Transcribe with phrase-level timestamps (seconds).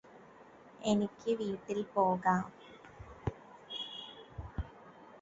[0.83, 2.41] എനിക്ക് വീട്ടില് പോകാം